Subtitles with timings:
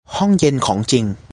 [0.15, 1.05] ห้องเย็นของจริง